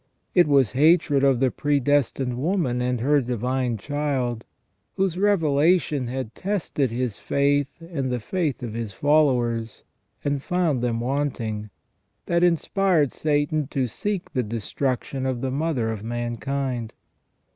[0.33, 4.45] It was hatred of the predestined woman and her Divine Child,
[4.95, 9.83] whose revelation had tested his faith and the faith of his followers,
[10.25, 11.69] and found them wanting,
[12.25, 16.93] that inspired Satan to seek the destruc tion of the mother of mankind.